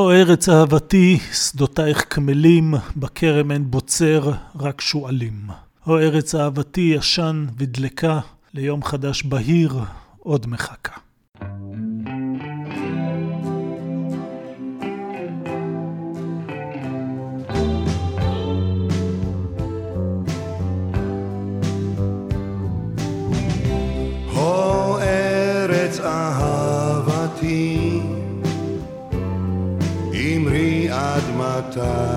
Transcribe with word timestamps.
הו 0.00 0.10
ארץ 0.10 0.48
אהבתי, 0.48 1.18
שדותייך 1.32 2.04
קמלים, 2.04 2.74
בכרם 2.96 3.50
אין 3.50 3.70
בוצר, 3.70 4.32
רק 4.60 4.80
שועלים. 4.80 5.46
הו 5.84 5.96
ארץ 5.96 6.34
אהבתי, 6.34 6.80
ישן 6.80 7.46
ודלקה, 7.58 8.20
ליום 8.54 8.84
חדש 8.84 9.22
בהיר, 9.22 9.80
עוד 10.18 10.46
מחכה. 10.46 11.09
עד 31.70 32.09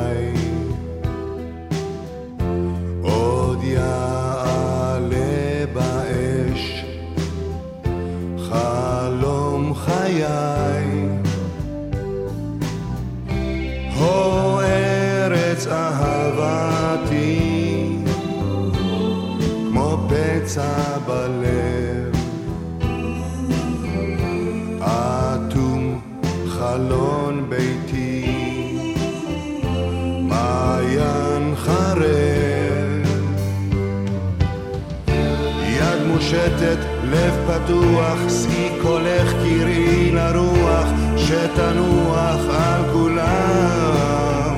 מושטת, 36.14 36.78
לב 37.04 37.34
פתוח, 37.48 38.18
שיא 38.30 38.70
קולך 38.82 39.34
קראי 39.34 40.12
לרוח, 40.12 40.88
שתנוח 41.18 42.40
על 42.50 42.82
כולם. 42.94 44.56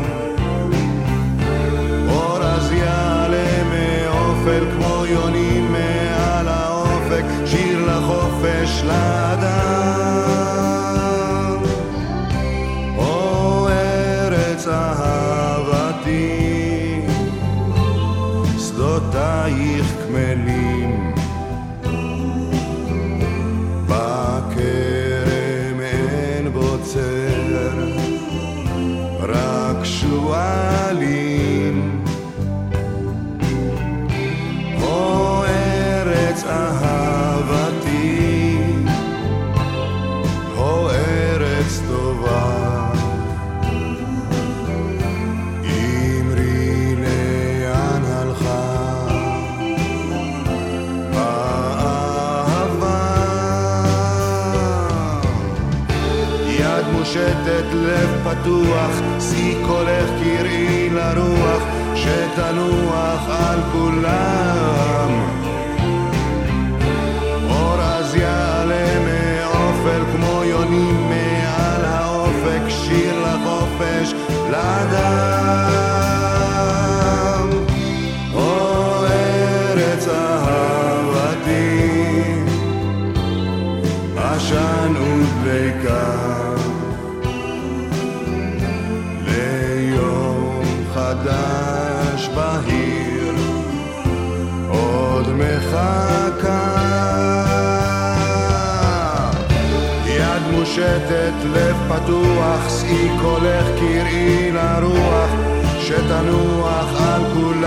אור 2.10 2.44
אז 2.44 2.72
יעלה 2.72 3.64
מאופל 3.64 4.66
כמו 4.76 5.06
יונים 5.06 5.72
מעל 5.72 6.48
האופק, 6.48 7.24
שיר 7.46 7.86
לחופש 7.86 8.84
לאדם. 8.84 9.15
פתוח, 58.46 59.02
שיא 59.20 59.56
קולך 59.66 60.10
קראי 60.24 60.90
לרוח, 60.90 61.64
שתנוח 61.96 63.30
על 63.30 63.60
כולם. 63.72 64.55
מושטת, 101.26 101.46
לב 101.54 101.76
פתוח, 101.88 102.70
שאי 102.80 103.10
קולך 103.22 103.66
קראי 103.80 104.52
לרוח, 104.52 105.30
שתנוח 105.80 107.02
על 107.02 107.22
כולם. 107.34 107.66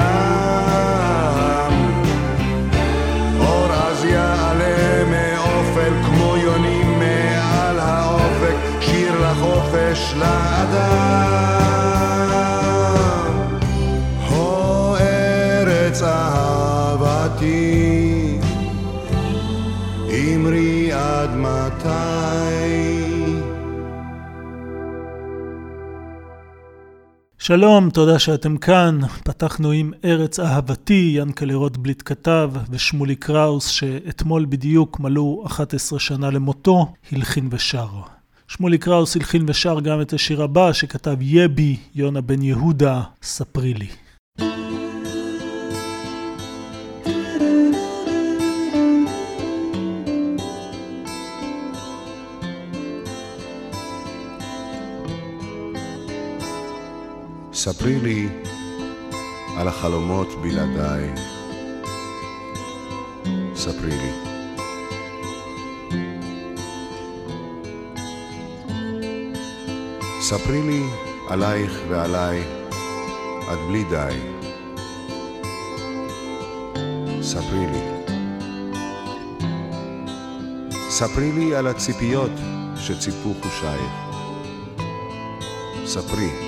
אור 3.41 3.73
אז 3.73 4.05
יעלה 4.05 5.05
מאופל 5.05 5.93
כמו 6.07 6.37
יונים 6.37 6.99
מעל 6.99 7.79
האופק, 7.79 8.57
שיר 8.81 9.31
לחופש 9.31 10.15
לאדם. 10.17 11.38
שלום, 27.48 27.91
תודה 27.91 28.18
שאתם 28.18 28.56
כאן. 28.56 28.98
פתחנו 29.24 29.71
עם 29.71 29.92
ארץ 30.04 30.41
אהבתי, 30.41 31.12
ינקלה 31.16 31.54
רוטבליט 31.54 32.03
כתב, 32.04 32.50
ושמולי 32.71 33.16
קראוס, 33.16 33.66
שאתמול 33.66 34.47
בדיוק 34.48 35.00
מלאו 35.00 35.47
11 35.47 35.98
שנה 35.98 36.30
למותו, 36.30 36.92
הלחין 37.12 37.48
ושר. 37.50 37.89
שמולי 38.48 38.78
קראוס 38.78 39.16
הלחין 39.16 39.45
ושר 39.48 39.80
גם 39.80 40.00
את 40.00 40.12
השיר 40.12 40.42
הבא 40.42 40.72
שכתב 40.72 41.16
יבי, 41.21 41.77
יונה 41.95 42.21
בן 42.21 42.42
יהודה, 42.42 43.03
ספרי 43.22 43.74
לי. 43.74 43.89
ספרי 57.60 58.01
לי 58.01 58.28
על 59.57 59.69
החלומות 59.69 60.28
בלעדיי. 60.43 61.10
ספרי 63.55 63.91
לי. 63.91 64.13
ספרי 70.21 70.63
לי 70.63 70.83
עלייך 71.28 71.72
ועליי 71.89 72.45
עד 73.49 73.59
בלי 73.69 73.84
די. 73.84 74.15
ספרי 77.22 77.66
לי. 77.66 78.13
ספרי 80.91 81.33
לי 81.33 81.54
על 81.54 81.66
הציפיות 81.66 82.33
שציפו 82.77 83.34
חושייך. 83.43 83.93
ספרי. 85.87 86.47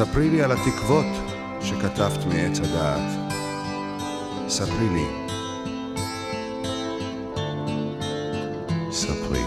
ספרי 0.00 0.30
לי 0.30 0.42
על 0.42 0.52
התקוות 0.52 1.06
שכתבת 1.60 2.24
מעץ 2.26 2.60
הדעת. 2.60 3.32
ספרי 4.48 4.88
לי. 4.88 5.04
ספרי. 8.92 9.40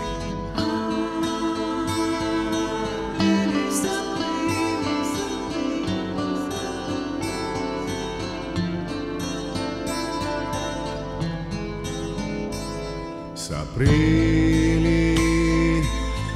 ספרי 13.35 14.79
לי 14.79 15.15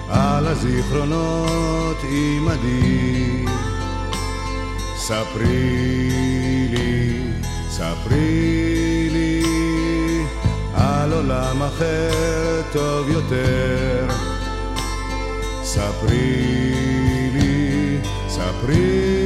על 0.10 0.48
הזיכרונות 0.48 1.98
עימדי 2.04 3.56
ספרי 5.07 6.68
לי, 6.69 7.19
ספרי 7.69 9.09
לי 9.12 9.44
על 10.74 11.13
עולם 11.13 11.63
אחר 11.63 12.62
טוב 12.74 13.09
יותר. 13.09 14.07
ספרי 15.63 17.30
לי, 17.33 17.98
ספרי 18.27 19.17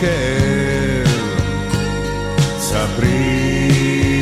כאב. 0.00 1.06
ספרי 2.58 3.68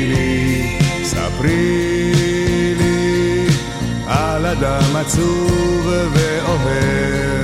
לי, 0.08 0.78
ספרי 1.04 2.74
לי 2.78 3.46
על 4.06 4.46
אדם 4.46 4.96
עצוב 4.96 5.86
ואוהב. 5.86 7.43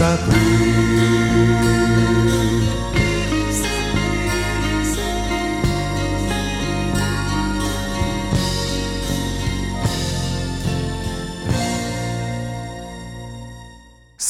לי, 0.00 1.19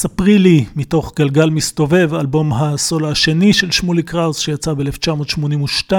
ספרי. 0.01 0.39
לי, 0.39 0.65
מתוך 0.75 1.13
גלגל 1.15 1.49
מסתובב, 1.49 2.13
אלבום 2.13 2.53
הסולו 2.53 3.11
השני 3.11 3.53
של 3.53 3.71
שמולי 3.71 4.03
קראוס 4.03 4.39
שיצא 4.39 4.73
ב-1982 4.73 5.93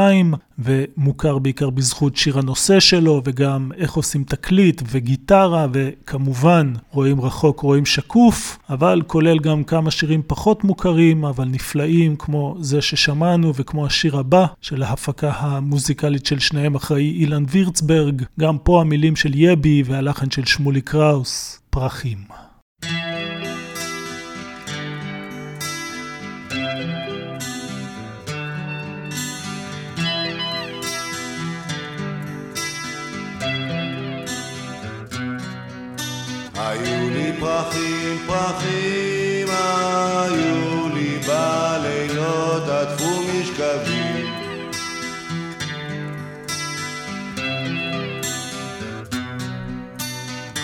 ומוכר 0.59 1.39
בעיקר 1.39 1.71
בזכות 1.71 2.17
שיר 2.17 2.39
הנושא 2.39 2.81
שלו 2.81 3.23
וגם 3.25 3.71
איך 3.77 3.93
עושים 3.93 4.25
תקליט 4.25 4.83
וגיטרה 4.91 5.67
וכמובן 5.73 6.73
רואים 6.91 7.21
רחוק 7.21 7.61
רואים 7.61 7.87
שקוף, 7.87 8.59
אבל 8.71 9.03
כולל 9.07 9.39
גם 9.39 9.65
כמה 9.65 9.91
שירים 9.91 10.23
פחות 10.27 10.65
מוכרים 10.65 11.25
אבל 11.25 11.45
נפלאים 11.45 12.17
כמו 12.17 12.57
זה 12.61 12.83
ששמענו 12.83 13.53
וכמו 13.55 13.87
השיר 13.87 14.19
הבא 14.19 14.47
של 14.61 14.83
ההפקה 14.83 15.33
המוזיקלית 15.37 16.27
של 16.27 16.39
שניהם 16.39 16.75
אחראי 16.75 17.11
אילן 17.11 17.45
וירצברג, 17.49 18.23
גם 18.41 18.59
פה 18.59 18.81
המילים 18.81 19.17
של 19.17 19.33
יבי 19.35 19.83
והלחן 19.87 20.31
של 20.31 20.45
שמולי 20.45 20.81
קראוס, 20.81 21.61
פרחים. 21.71 22.42
פרחים, 37.43 38.19
פרחים, 38.27 39.49
היו 39.49 40.89
לי 40.95 41.19
בלילות, 41.27 42.69
עטפו 42.69 43.23
משכבים. 43.23 44.27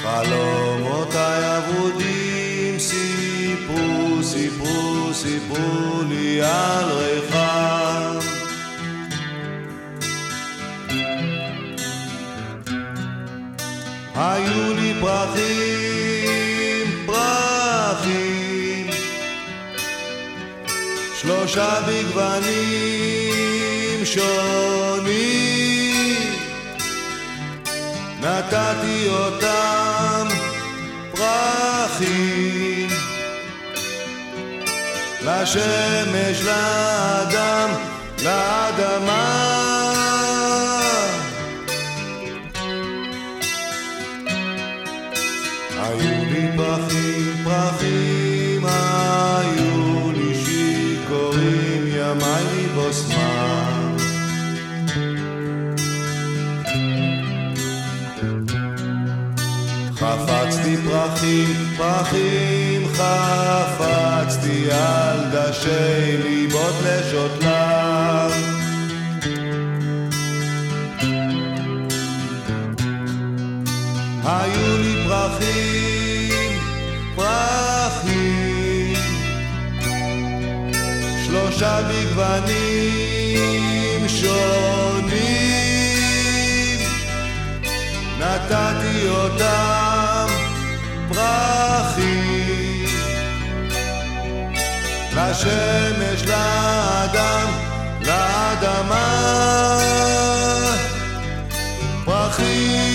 חלומותיי 0.02 1.58
אבודים 1.58 2.78
סיפרו, 2.78 4.22
סיפרו, 4.22 5.14
סיפרו 5.14 6.02
לי 6.08 6.42
על 6.42 6.90
ריחם. 6.90 8.18
היו 14.14 14.74
לי 14.74 14.94
פרחים, 15.00 16.07
שלושה 21.20 21.80
בגוונים 21.88 23.08
שונים, 24.04 25.08
נתתי 28.20 29.08
אותם 29.08 30.28
פרחים, 31.12 32.88
לשמש, 35.22 36.40
לאדם, 36.44 37.70
לאדמה. 38.24 39.47
פרחים, 61.28 61.76
פרחים, 61.76 62.88
חפצתי 62.94 64.70
על 64.72 65.20
דשי 65.32 66.16
ליבות 66.22 66.74
לשותלם. 66.84 68.30
היו 74.24 74.78
לי 74.78 75.04
פרחים, 75.08 76.60
פרחים, 77.14 78.94
שלושה 81.26 81.80
בגוונים 81.88 83.28
שונים 84.08 85.28
נתתי 88.18 89.08
אותם 89.08 89.77
פרחים 91.18 92.84
לשמש, 95.16 96.22
לאדם, 96.22 97.48
לאדמה. 98.00 99.08
פרחים 102.04 102.87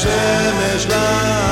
לשמש, 0.00 0.86
לאדם, 0.86 1.49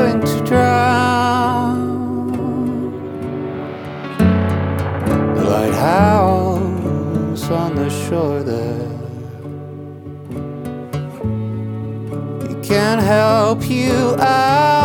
going 0.00 0.20
to 0.22 0.44
drown. 0.44 1.76
The 5.34 5.44
lighthouse 5.44 7.50
on 7.50 7.74
the 7.74 7.90
shore 7.90 8.42
there. 8.42 8.88
It 12.50 12.64
can't 12.64 13.02
help 13.02 13.68
you 13.68 14.16
out. 14.18 14.79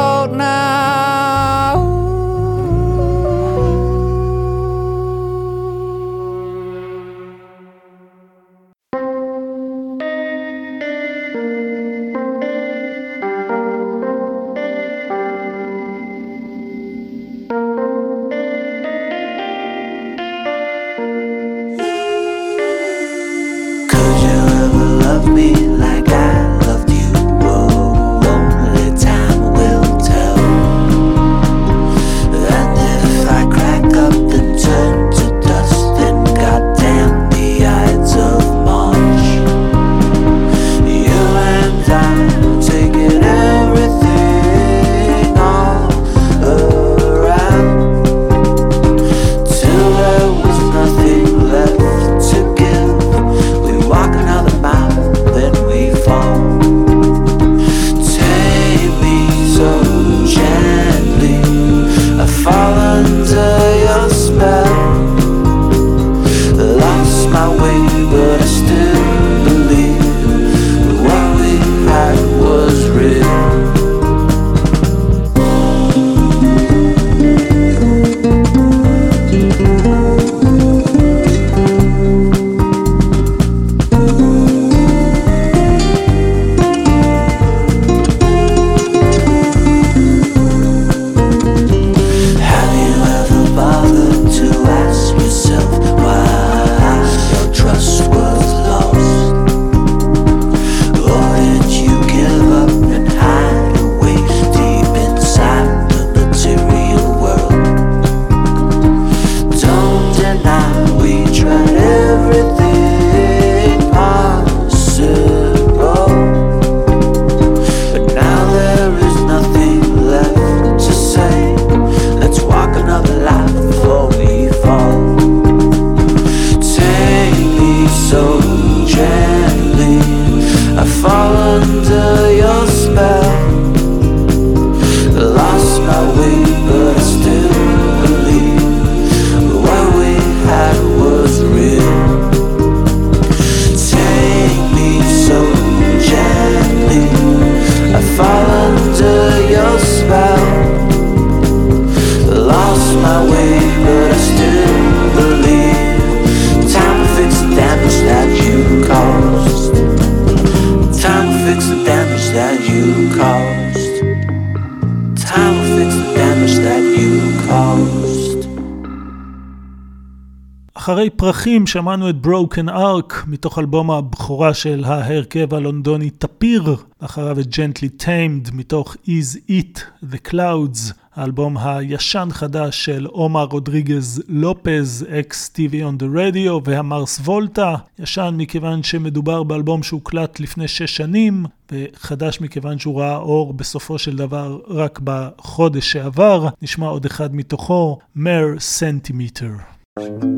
האורחים 171.46 171.68
שמענו 171.68 172.10
את 172.10 172.16
Broken 172.24 172.70
Ark 172.70 173.14
מתוך 173.27 173.60
אלבום 173.60 173.92
הבכורה 173.92 174.53
של 174.53 174.84
ההרכב 174.84 175.53
הלונדוני 175.53 176.10
טפיר, 176.10 176.75
אחריו 177.00 177.40
את 177.40 177.46
Gently 177.46 178.03
Tamed 178.03 178.50
מתוך 178.53 178.96
Is 179.05 179.50
It 179.50 179.79
The 180.12 180.29
Clouds, 180.29 180.94
האלבום 181.16 181.58
הישן 181.58 182.27
חדש 182.31 182.86
של 182.86 183.05
עומר 183.05 183.44
רודריגז 183.44 184.24
לופז, 184.27 185.05
אקס 185.20 185.51
TV 185.55 185.72
on 185.74 186.03
the 186.03 186.05
radio 186.16 186.62
והמרס 186.64 187.20
וולטה, 187.20 187.75
ישן 188.00 188.36
מכיוון 188.38 188.84
שמדובר 188.84 189.44
באלבום 189.44 189.84
שהוקלט 189.84 190.40
לפני 190.40 190.68
שש 190.68 190.98
שנים, 190.98 191.46
וחדש 191.72 192.42
מכיוון 192.42 192.79
שהוא 192.79 193.00
ראה 193.01 193.18
אור 193.18 193.53
בסופו 193.53 193.98
של 193.98 194.16
דבר 194.16 194.60
רק 194.68 195.00
בחודש 195.03 195.92
שעבר, 195.92 196.48
נשמע 196.62 196.88
עוד 196.88 197.05
אחד 197.05 197.36
מתוכו, 197.36 198.00
מר 198.16 198.46
סנטימטר. 198.60 199.51
thank 199.98 200.24
you 200.24 200.34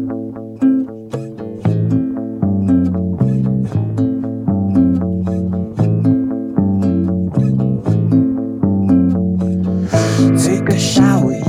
shower. 10.79 11.46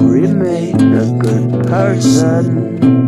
remain 0.00 0.94
a 0.94 1.18
good 1.18 1.66
person. 1.66 2.99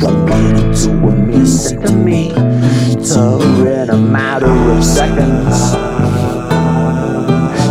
converted 0.00 0.74
to 0.74 0.90
a 0.90 1.12
music 1.12 1.80
to 1.80 1.92
me. 1.92 2.30
Told 3.06 3.42
in 3.66 3.90
a 3.90 3.96
matter 3.96 4.46
of 4.46 4.82
seconds. 4.82 5.74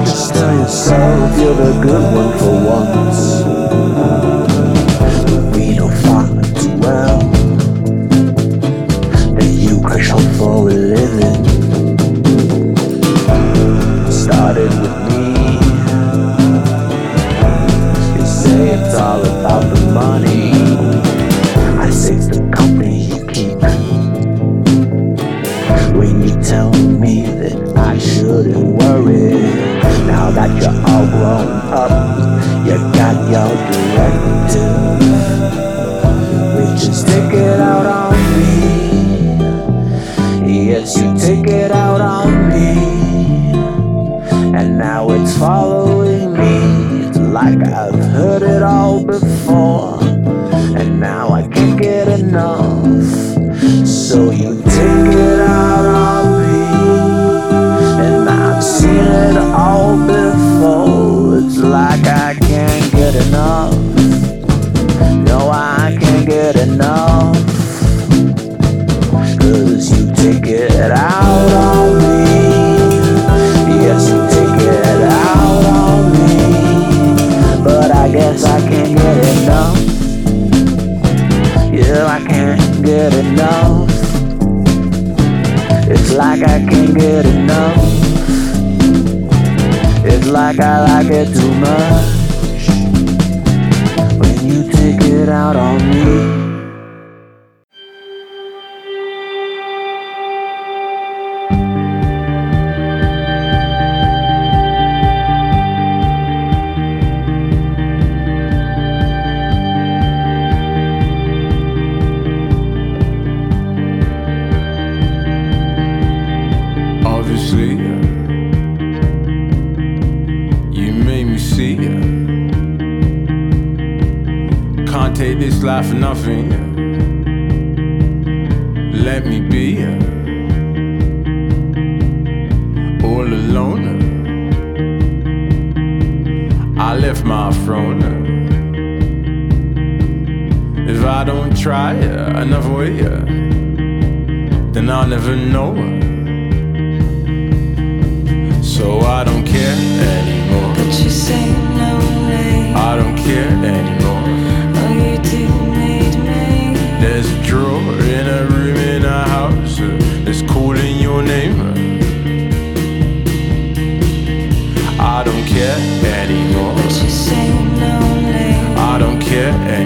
Just 0.08 0.34
tell 0.34 0.54
yourself 0.54 1.40
you're 1.40 1.56
the 1.56 1.82
good 1.82 2.16
one 2.16 2.38
for 2.38 2.54
once. 2.66 3.69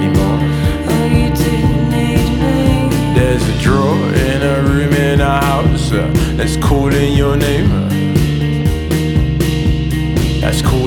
anymore. 0.03 0.39
Oh, 0.89 1.05
you 1.05 1.29
didn't 1.33 1.89
need 1.89 2.29
me. 2.41 2.89
There's 3.13 3.47
a 3.47 3.57
drawer 3.61 4.13
in 4.13 4.41
a 4.41 4.61
room 4.63 4.93
in 4.93 5.21
a 5.21 5.41
house 5.41 5.91
uh, 5.91 6.11
that's 6.35 6.57
calling 6.57 7.13
your 7.13 7.37
name. 7.37 7.71
Uh, 7.71 7.89
that's 10.41 10.61
calling. 10.61 10.83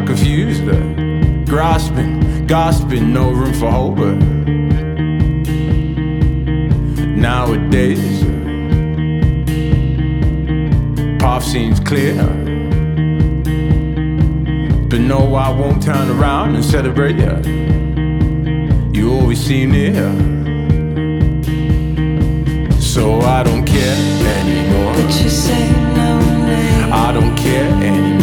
Was 0.00 0.08
confused, 0.08 0.68
uh, 0.68 0.74
grasping, 1.44 2.46
gasping, 2.46 3.12
no 3.12 3.30
room 3.30 3.52
for 3.54 3.70
hope. 3.70 3.98
uh. 3.98 4.14
Nowadays, 7.16 8.22
uh, 8.22 8.28
path 11.18 11.44
seems 11.44 11.80
clear. 11.80 12.14
But 14.88 15.00
no, 15.00 15.34
I 15.34 15.50
won't 15.50 15.82
turn 15.82 16.10
around 16.10 16.54
and 16.54 16.64
celebrate 16.64 17.16
you. 17.16 17.36
You 18.92 19.12
always 19.12 19.40
seem 19.40 19.72
near. 19.72 20.12
So 22.80 23.20
I 23.20 23.42
don't 23.42 23.64
care 23.64 23.96
anymore. 24.38 24.94
But 24.94 25.22
you 25.22 25.28
say 25.28 25.70
lonely. 25.96 26.92
I 26.92 27.12
don't 27.12 27.36
care 27.36 27.70
anymore. 27.82 28.17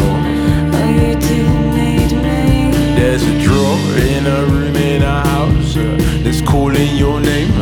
There's 2.96 3.22
a 3.22 3.38
drawer 3.42 3.78
in 3.98 4.26
a 4.26 4.46
room 4.46 4.74
in 4.74 5.02
a 5.02 5.20
house 5.20 5.76
uh, 5.76 5.96
that's 6.22 6.40
calling 6.40 6.96
your 6.96 7.20
name. 7.20 7.52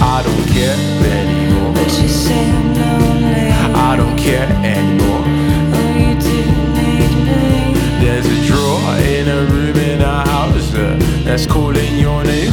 I 0.00 0.22
don't 0.22 0.46
care 0.48 0.76
anymore. 1.18 1.74
But 1.74 1.90
you 2.00 2.08
say 2.08 2.48
I'm 2.50 2.74
lonely. 2.74 3.50
I 3.74 3.96
don't 3.96 4.16
care 4.16 4.48
anymore. 4.64 5.24
Oh, 5.74 5.96
you 5.98 6.14
do 6.20 6.36
need 6.78 7.12
me. 7.26 7.74
There's 8.00 8.26
a 8.26 8.46
drawer 8.46 8.96
in 8.98 9.26
a 9.28 9.44
room 9.52 9.76
in 9.76 10.00
a 10.00 10.28
house 10.28 10.74
uh, 10.74 10.96
that's 11.24 11.46
calling 11.46 11.98
your 11.98 12.22
name. 12.22 12.52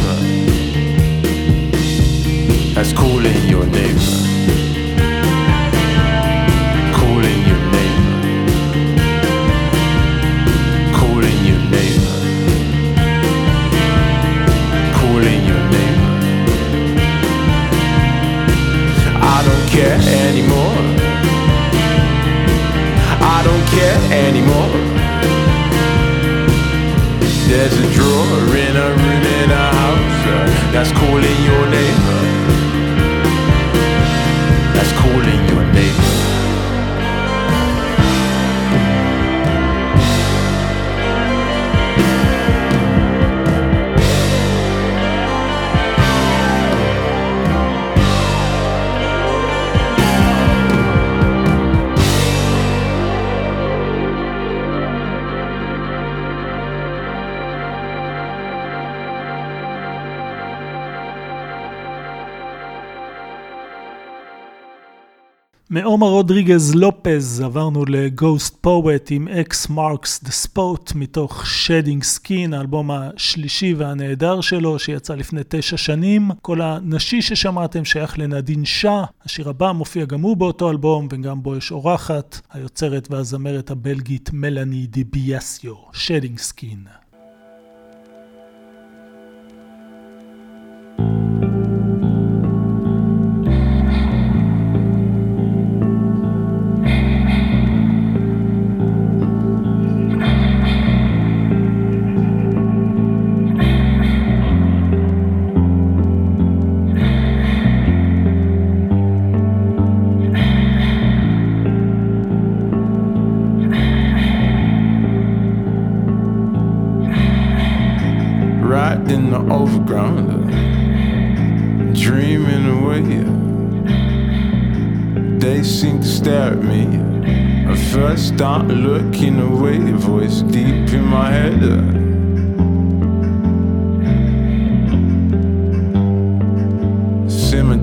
That's 2.73 2.93
calling 2.93 3.47
your 3.47 3.65
name. 3.67 4.14
León. 31.25 31.54
מעומר 65.95 66.07
רודריגז 66.07 66.75
לופז 66.75 67.41
עברנו 67.41 67.85
ל 67.85 68.57
Ghostpoet 68.61 69.07
עם 69.11 69.27
X 69.27 69.69
Marks 69.69 70.23
the 70.23 70.31
Spot 70.31 70.91
מתוך 70.95 71.47
Shedding 71.47 72.03
Skin, 72.03 72.53
האלבום 72.53 72.91
השלישי 72.91 73.73
והנהדר 73.73 74.41
שלו 74.41 74.79
שיצא 74.79 75.15
לפני 75.15 75.41
תשע 75.47 75.77
שנים. 75.77 76.31
הקול 76.41 76.61
הנשי 76.61 77.21
ששמעתם 77.21 77.85
שייך 77.85 78.19
לנדין 78.19 78.65
שאה, 78.65 79.03
השיר 79.25 79.49
הבא 79.49 79.71
מופיע 79.71 80.05
גם 80.05 80.21
הוא 80.21 80.37
באותו 80.37 80.69
אלבום 80.71 81.07
וגם 81.11 81.43
בו 81.43 81.55
יש 81.55 81.71
אורחת, 81.71 82.41
היוצרת 82.53 83.07
והזמרת 83.11 83.71
הבלגית 83.71 84.29
מלאני 84.33 84.87
דיביאסיו, 84.87 85.75
Shedding 85.93 86.39
Skin. 86.39 87.04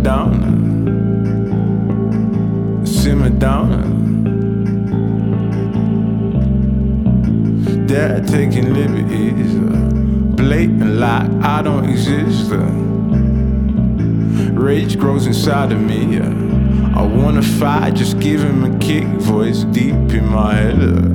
Down, 0.03 0.37
simmer 2.85 3.31
down. 3.31 3.91
They're 7.87 8.21
taking 8.25 8.75
liberties, 8.75 9.55
blatant 10.37 10.97
lie, 10.97 11.29
I 11.43 11.63
don't 11.63 11.89
exist. 11.89 12.51
Rage 14.53 14.99
grows 14.99 15.27
inside 15.27 15.73
of 15.73 15.81
me. 15.81 16.21
I 16.95 17.03
wanna 17.03 17.43
fight, 17.43 17.95
just 17.95 18.19
give 18.19 18.43
him 18.43 18.65
a 18.65 18.79
kick. 18.79 19.05
Voice 19.05 19.65
deep 19.65 19.95
in 19.95 20.27
my 20.27 20.55
head. 20.55 21.12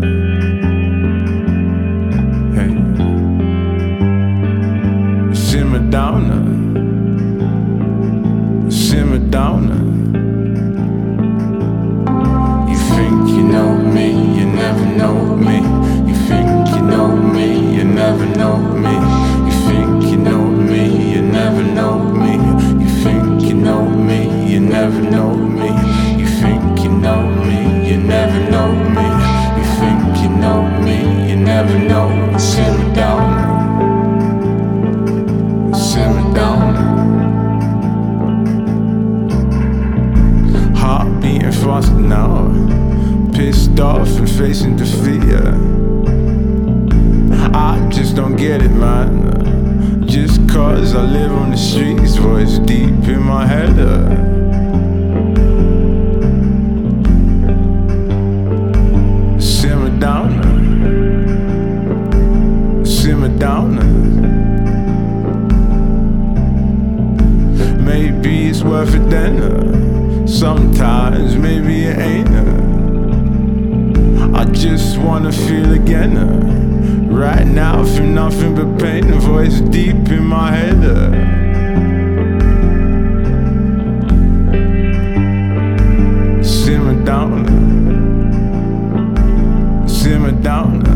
Simmer 90.07 90.31
down. 90.31 90.86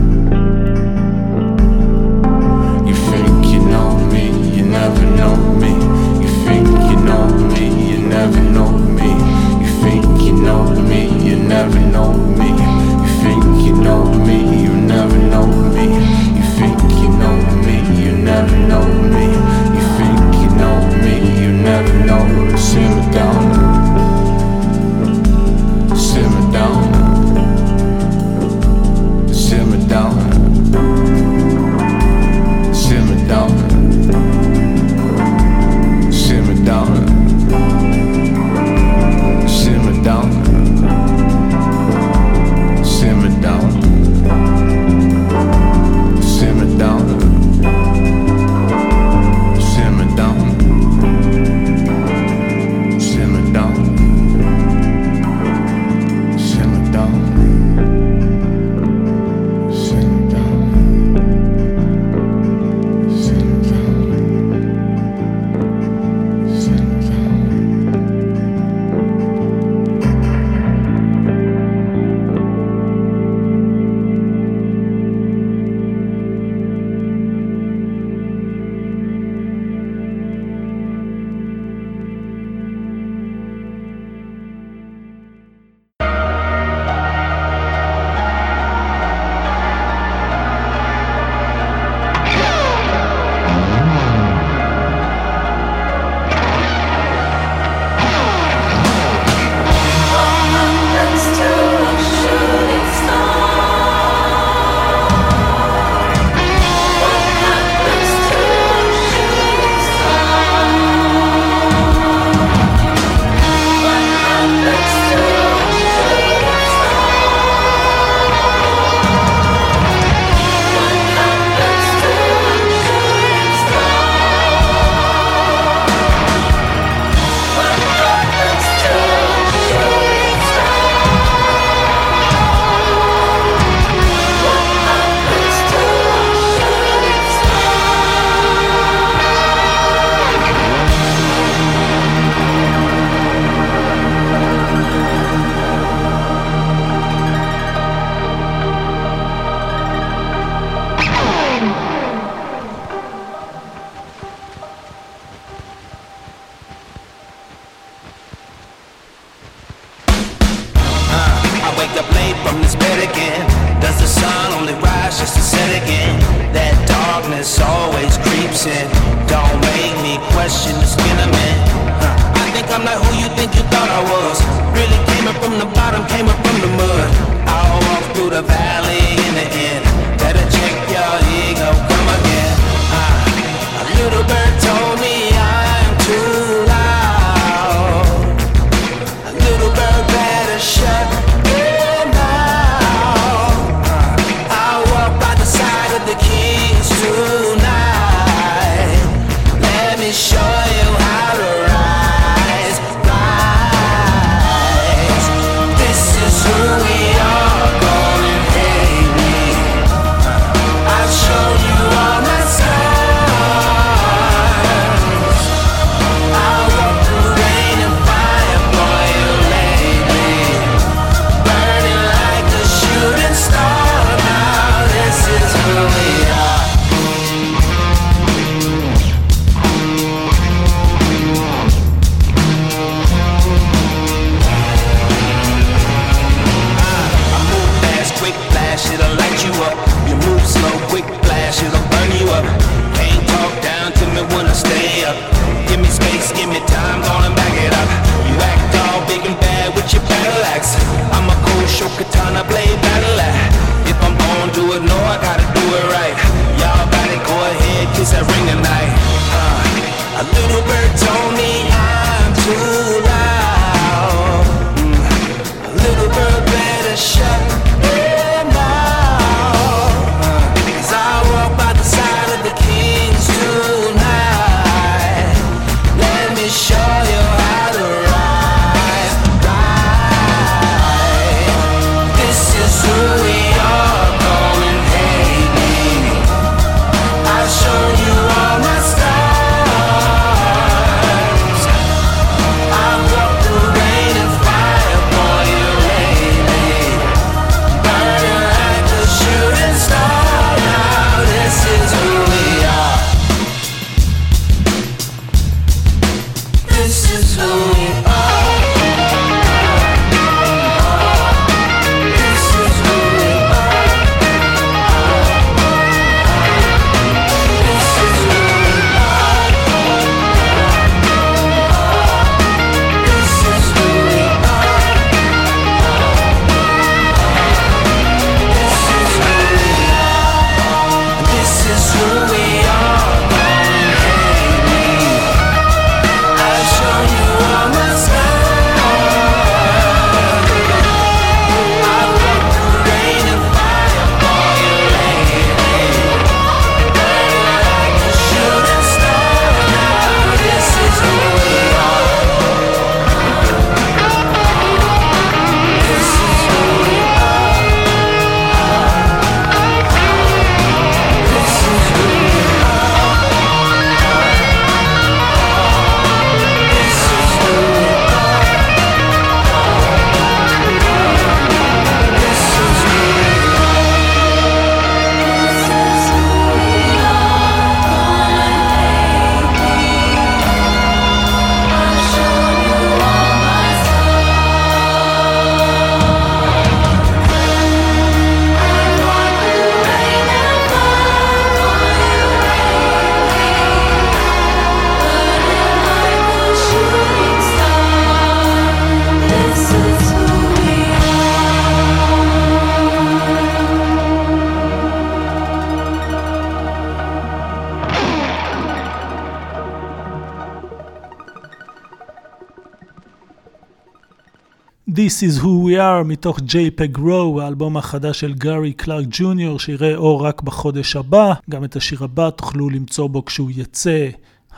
This 415.01 415.23
is 415.23 415.41
who 415.41 415.65
we 415.65 415.77
are 415.77 416.03
מתוך 416.05 416.39
JPEG 416.39 416.97
Row, 416.97 417.41
האלבום 417.41 417.77
החדש 417.77 418.19
של 418.19 418.33
גארי 418.33 418.73
קלארק 418.73 419.05
ג'וניור, 419.09 419.59
שיראה 419.59 419.95
אור 419.95 420.25
רק 420.25 420.41
בחודש 420.41 420.95
הבא. 420.95 421.33
גם 421.49 421.63
את 421.63 421.75
השיר 421.75 422.03
הבא 422.03 422.29
תוכלו 422.29 422.69
למצוא 422.69 423.07
בו 423.07 423.25
כשהוא 423.25 423.51
יצא, 423.55 424.07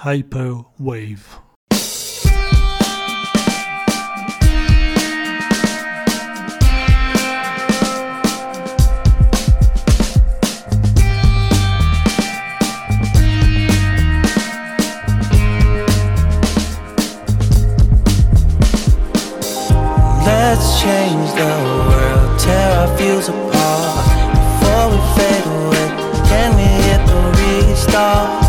Hyper 0.02 0.82
Wave. 0.82 1.43
The 21.36 21.50
world, 21.90 22.40
tear 22.40 22.72
our 22.80 22.98
fuse 22.98 23.30
apart 23.30 24.06
before 24.34 24.86
we 24.92 25.00
fade 25.16 25.46
away. 25.46 25.88
Can 26.30 26.50
we 26.56 26.68
hit 26.86 27.02
the 27.08 27.20
restart? 27.38 28.43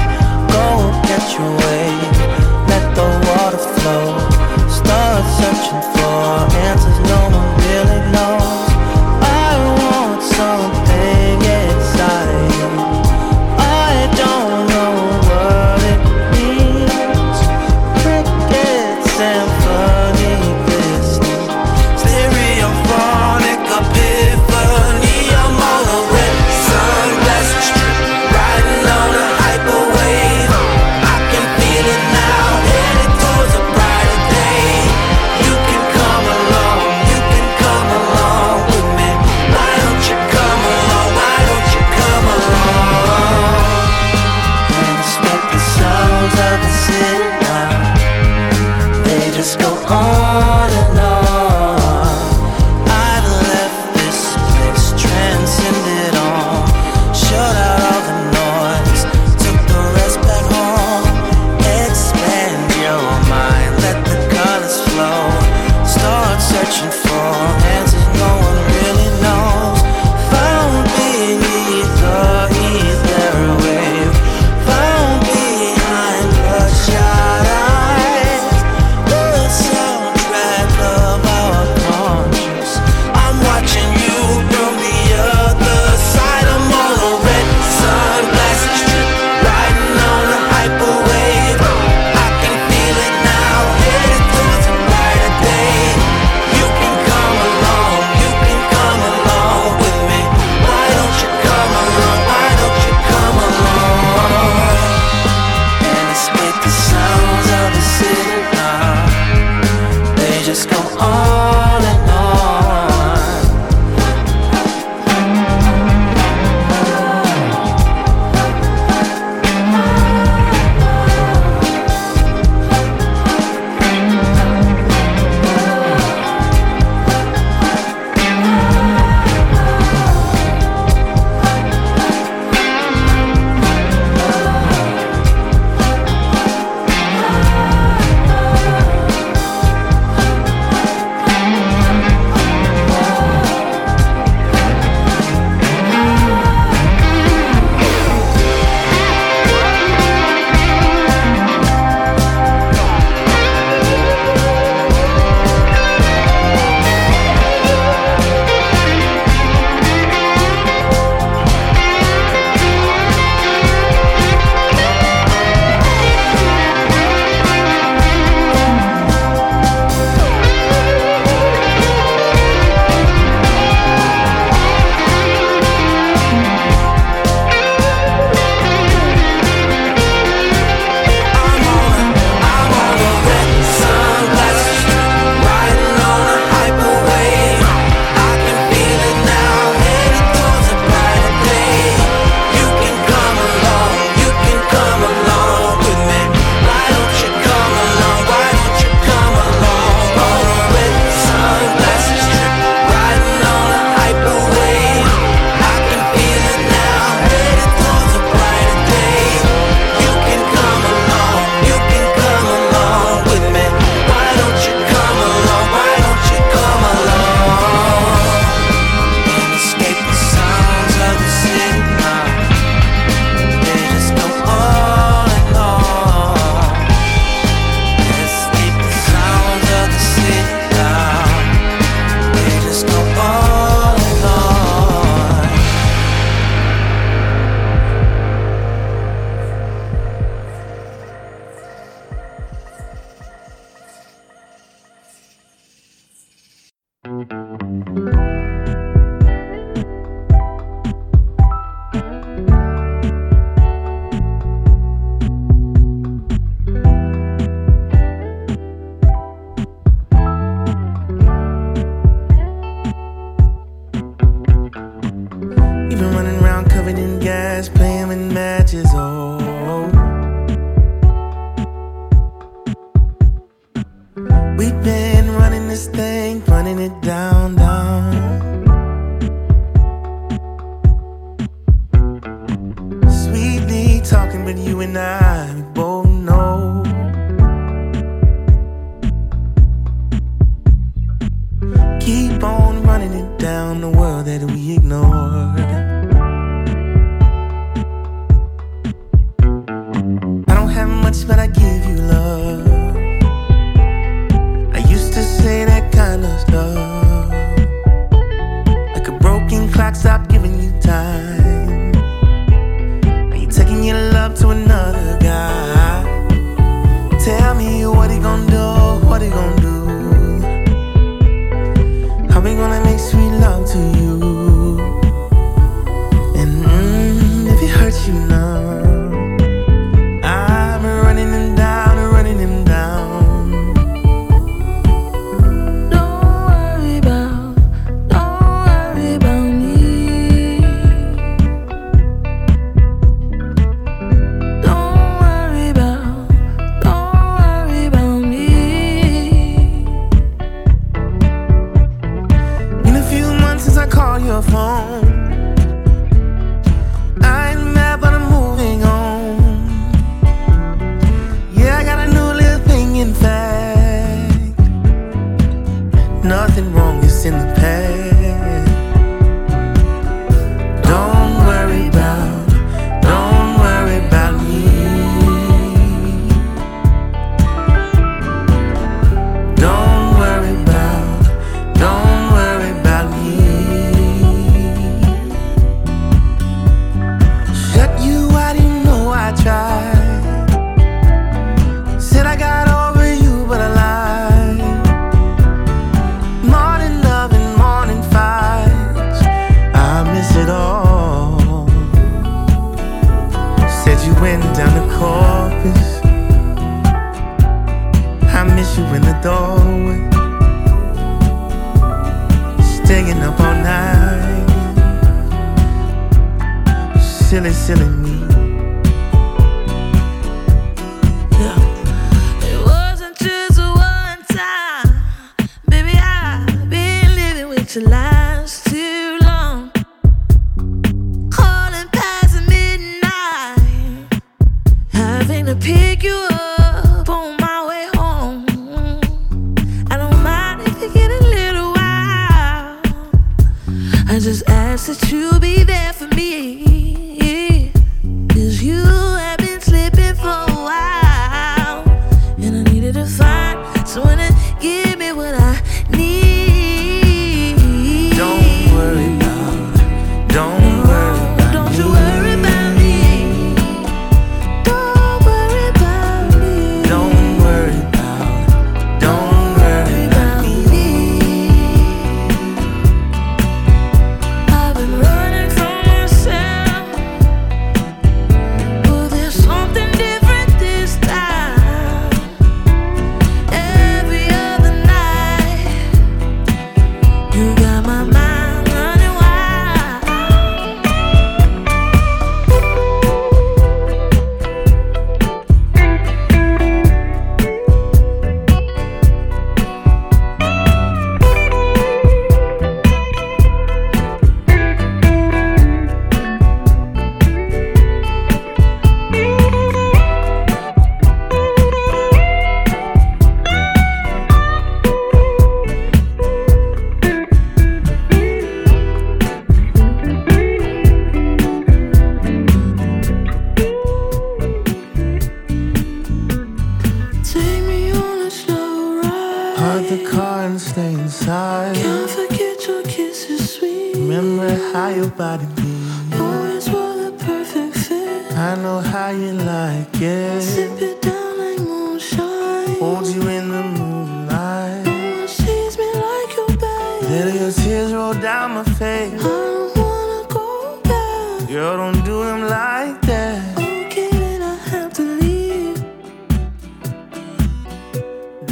just 444.25 444.49
ask 444.49 444.87
that 444.87 445.13
you 445.13 445.39
be 445.39 445.65
there 445.65 445.93
for 445.93 446.07
me. 446.15 446.44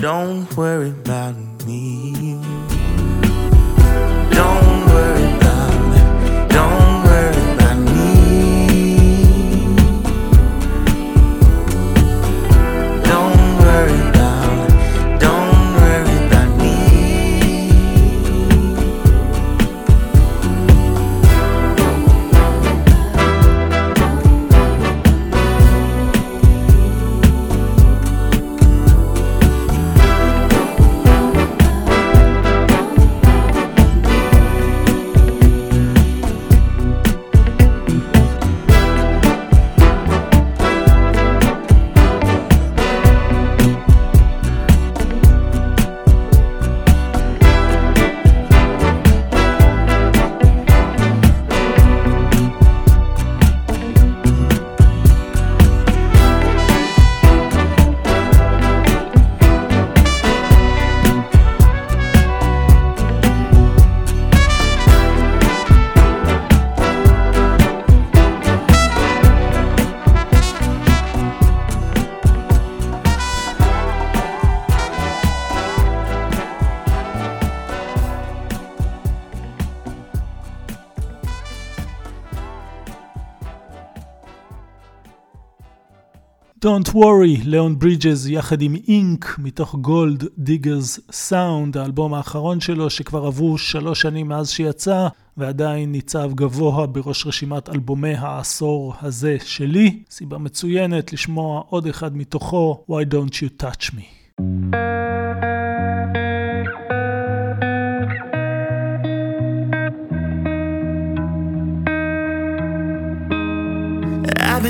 Don't 0.02 0.56
worry 0.56 0.90
about 0.90 1.36
me. 1.64 2.51
Don't 86.64 86.94
worry, 86.94 87.44
ליאון 87.44 87.78
ברידג'ז 87.78 88.28
יחד 88.28 88.62
עם 88.62 88.74
אינק 88.88 89.36
מתוך 89.38 89.74
Gold-Diggers 89.74 91.00
Sound, 91.12 91.76
האלבום 91.76 92.14
האחרון 92.14 92.60
שלו 92.60 92.90
שכבר 92.90 93.26
עברו 93.26 93.58
שלוש 93.58 94.00
שנים 94.00 94.28
מאז 94.28 94.50
שיצא 94.50 95.08
ועדיין 95.36 95.92
ניצב 95.92 96.30
גבוה 96.34 96.86
בראש 96.86 97.26
רשימת 97.26 97.68
אלבומי 97.68 98.14
העשור 98.14 98.94
הזה 99.00 99.36
שלי. 99.44 100.02
סיבה 100.10 100.38
מצוינת 100.38 101.12
לשמוע 101.12 101.62
עוד 101.68 101.86
אחד 101.86 102.16
מתוכו, 102.16 102.84
Why 102.90 103.14
Don't 103.14 103.34
You 103.34 103.62
Touch 103.62 103.90
Me. 103.90 104.32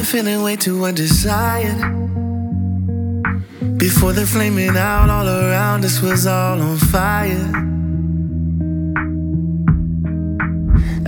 Been 0.02 0.24
feeling 0.24 0.42
way 0.42 0.56
too 0.56 0.84
undesired. 0.84 1.78
Before 3.78 4.12
the 4.12 4.26
flaming 4.26 4.76
out 4.76 5.08
all 5.10 5.28
around 5.28 5.84
us 5.84 6.00
was 6.00 6.26
all 6.26 6.60
on 6.60 6.78
fire. 6.78 7.50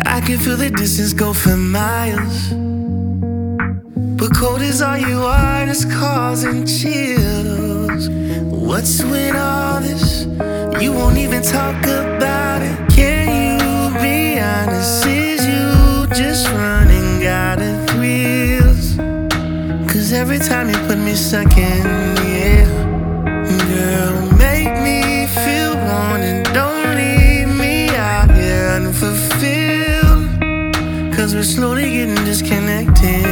I 0.06 0.20
can 0.20 0.38
feel 0.38 0.56
the 0.56 0.70
distance 0.70 1.12
go 1.12 1.32
for 1.32 1.56
miles. 1.56 2.50
But 4.18 4.36
cold 4.36 4.62
is 4.62 4.80
all 4.80 4.98
you 4.98 5.20
are, 5.22 5.66
it's 5.66 5.84
causing 5.84 6.64
chills. 6.66 8.08
What's 8.68 9.02
with 9.02 9.34
all 9.34 9.80
this? 9.80 10.26
You 10.82 10.92
won't 10.92 11.18
even 11.18 11.42
talk 11.42 11.82
about 11.82 12.62
it. 12.62 12.76
Can 12.94 13.60
you 13.60 14.00
be 14.00 14.38
honest? 14.38 15.06
Is 15.06 15.44
you 15.46 16.06
just 16.14 16.46
running 16.48 16.83
every 20.14 20.38
time 20.38 20.68
you 20.68 20.76
put 20.86 20.98
me 20.98 21.14
second, 21.14 21.84
yeah. 22.34 22.66
Girl, 23.24 24.14
make 24.36 24.72
me 24.86 25.26
feel 25.26 25.74
wanted. 25.76 26.44
Don't 26.52 26.94
leave 26.96 27.48
me 27.48 27.88
out 27.96 28.30
here 28.30 28.68
unfulfilled. 28.76 30.22
Cause 31.14 31.34
we're 31.34 31.42
slowly 31.42 31.90
getting 31.90 32.24
disconnected, 32.24 33.24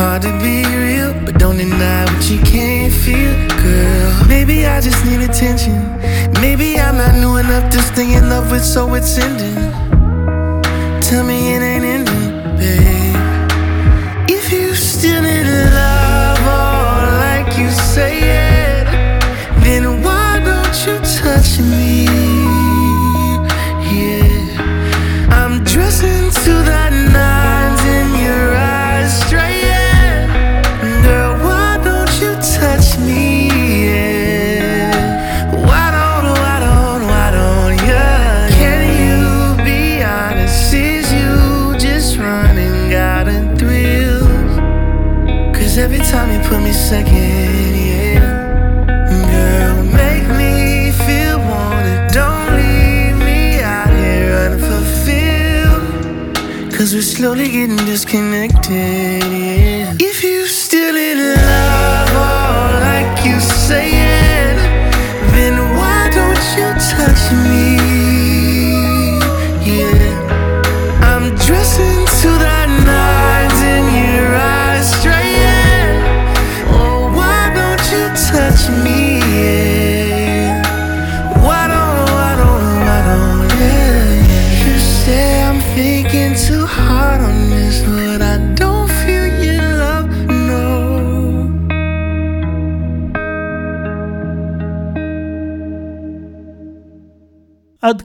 Hard 0.00 0.22
to 0.22 0.32
be 0.38 0.64
real, 0.64 1.12
but 1.26 1.38
don't 1.38 1.58
deny 1.58 2.06
what 2.06 2.30
you 2.30 2.38
can't 2.38 2.90
feel, 2.90 3.34
girl. 3.62 4.26
Maybe 4.26 4.64
I 4.64 4.80
just 4.80 5.04
need 5.04 5.20
attention. 5.20 5.76
Maybe 6.40 6.80
I'm 6.80 6.96
not 6.96 7.16
new 7.16 7.36
enough 7.36 7.70
to 7.70 7.82
stay 7.82 8.14
in 8.14 8.30
love 8.30 8.50
with, 8.50 8.64
so 8.64 8.94
it's 8.94 9.18
ending. 9.18 9.69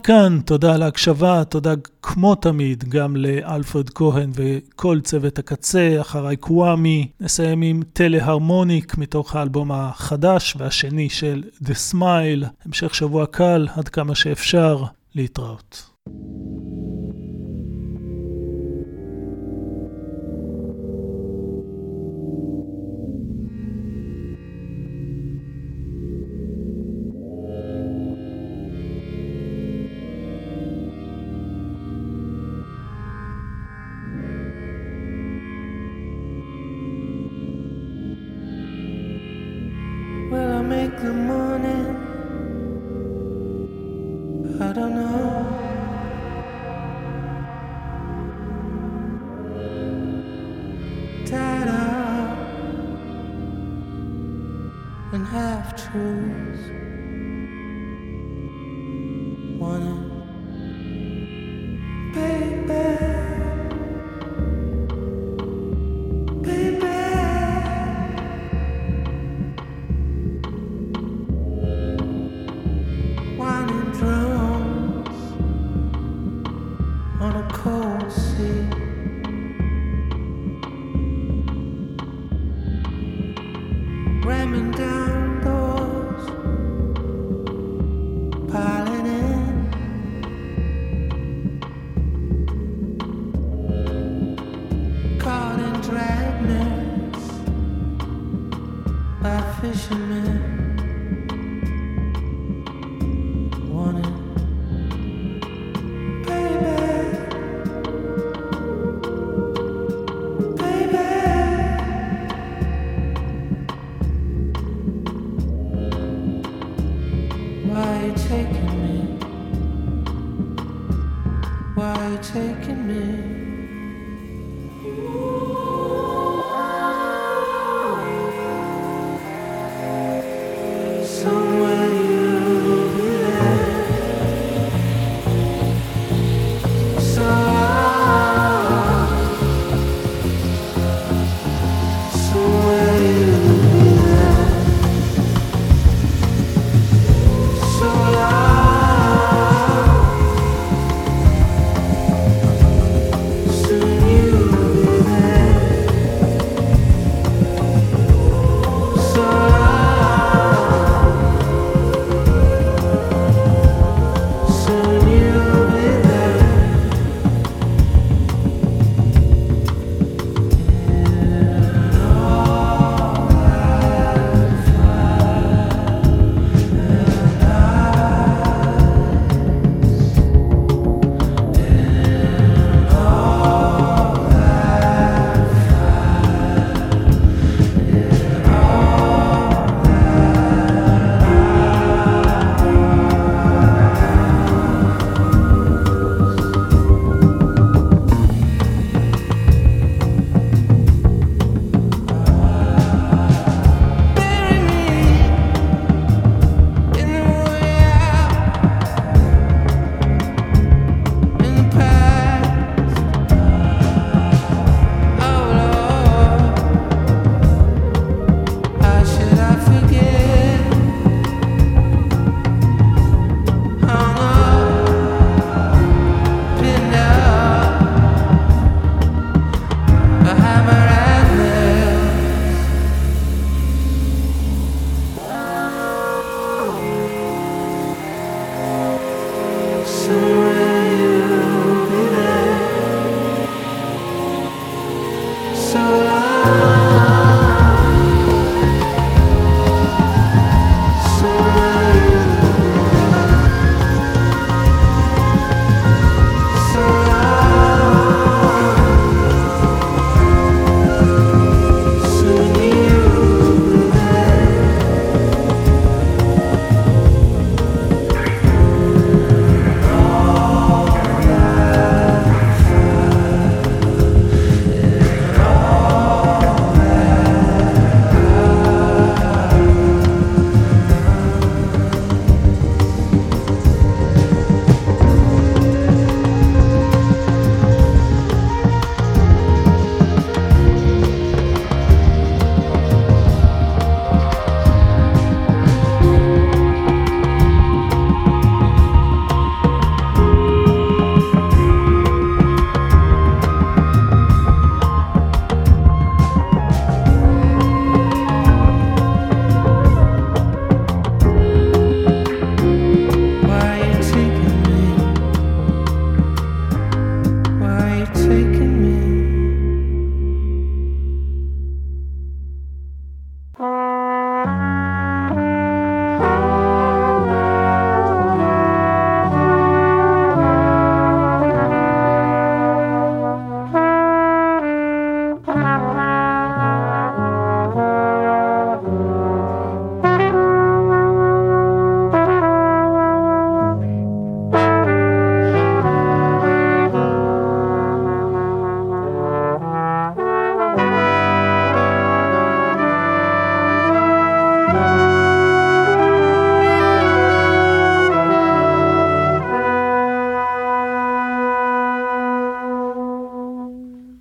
כאן, 0.06 0.40
תודה 0.44 0.74
על 0.74 0.82
ההקשבה, 0.82 1.44
תודה 1.44 1.74
כמו 2.02 2.34
תמיד 2.34 2.84
גם 2.88 3.16
לאלפרד 3.16 3.90
כהן 3.90 4.30
וכל 4.34 5.00
צוות 5.00 5.38
הקצה, 5.38 5.96
אחריי 6.00 6.36
קוואמי. 6.36 7.08
נסיים 7.20 7.62
עם 7.62 7.82
טלה-הרמוניק 7.92 8.98
מתוך 8.98 9.36
האלבום 9.36 9.72
החדש 9.72 10.56
והשני 10.58 11.10
של 11.10 11.42
The 11.64 11.92
Smile. 11.92 12.46
המשך 12.64 12.94
שבוע 12.94 13.26
קל, 13.26 13.68
עד 13.76 13.88
כמה 13.88 14.14
שאפשר, 14.14 14.84
להתראות. 15.14 15.90
Will 16.08 16.45